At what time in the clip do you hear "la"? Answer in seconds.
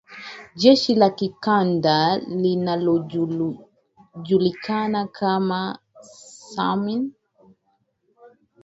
1.01-1.09